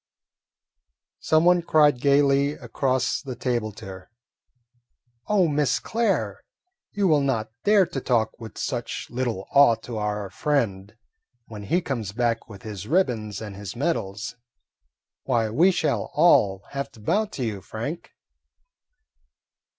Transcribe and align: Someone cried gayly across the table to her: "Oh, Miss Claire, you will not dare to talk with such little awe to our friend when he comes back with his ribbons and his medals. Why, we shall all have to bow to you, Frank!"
Someone 1.19 1.61
cried 1.61 2.01
gayly 2.01 2.53
across 2.53 3.21
the 3.21 3.35
table 3.35 3.71
to 3.73 3.85
her: 3.85 4.11
"Oh, 5.27 5.47
Miss 5.47 5.77
Claire, 5.77 6.43
you 6.91 7.07
will 7.07 7.21
not 7.21 7.51
dare 7.65 7.85
to 7.85 8.01
talk 8.01 8.31
with 8.39 8.57
such 8.57 9.11
little 9.11 9.47
awe 9.51 9.75
to 9.83 9.99
our 9.99 10.31
friend 10.31 10.97
when 11.45 11.65
he 11.65 11.81
comes 11.81 12.13
back 12.13 12.49
with 12.49 12.63
his 12.63 12.87
ribbons 12.87 13.41
and 13.41 13.55
his 13.55 13.75
medals. 13.75 14.35
Why, 15.25 15.51
we 15.51 15.69
shall 15.69 16.09
all 16.15 16.63
have 16.71 16.91
to 16.93 16.99
bow 16.99 17.25
to 17.25 17.45
you, 17.45 17.61
Frank!" 17.61 18.09